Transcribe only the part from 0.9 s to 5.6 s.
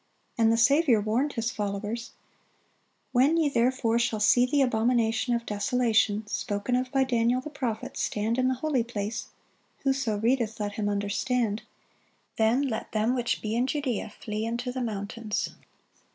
warned His followers: "When ye therefore shall see the abomination of